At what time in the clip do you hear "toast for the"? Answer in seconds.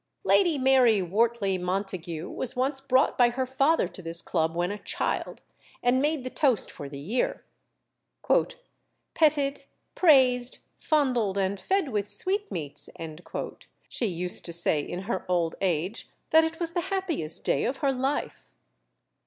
6.31-6.97